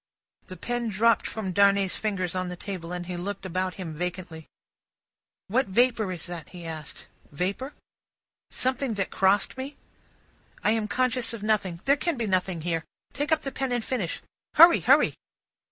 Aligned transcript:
The 0.47 0.57
pen 0.57 0.89
dropped 0.89 1.27
from 1.27 1.51
Darnay's 1.51 1.95
fingers 1.95 2.33
on 2.33 2.49
the 2.49 2.55
table, 2.55 2.91
and 2.91 3.05
he 3.05 3.15
looked 3.15 3.45
about 3.45 3.75
him 3.75 3.93
vacantly. 3.93 4.47
"What 5.47 5.67
vapour 5.67 6.11
is 6.11 6.25
that?" 6.25 6.49
he 6.49 6.65
asked. 6.65 7.05
"Vapour?" 7.31 7.75
"Something 8.49 8.95
that 8.95 9.11
crossed 9.11 9.59
me?" 9.59 9.77
"I 10.63 10.71
am 10.71 10.87
conscious 10.87 11.33
of 11.33 11.43
nothing; 11.43 11.81
there 11.85 11.97
can 11.97 12.17
be 12.17 12.25
nothing 12.25 12.61
here. 12.61 12.83
Take 13.13 13.31
up 13.31 13.43
the 13.43 13.51
pen 13.51 13.71
and 13.71 13.85
finish. 13.85 14.23
Hurry, 14.55 14.79
hurry!" 14.79 15.13